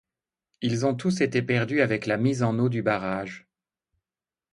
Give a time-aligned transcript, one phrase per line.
[0.61, 3.47] Ils ont tous été perdus avec la mise en eau du barrage.